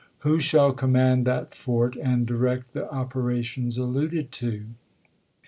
Who 0.21 0.39
shall 0.39 0.73
com 0.73 0.93
mand 0.93 1.27
that 1.27 1.53
fort 1.53 1.95
and 1.95 2.25
direct 2.25 2.73
the 2.73 2.89
operations 2.91 3.77
alluded 3.77 4.31
to?" 4.31 4.65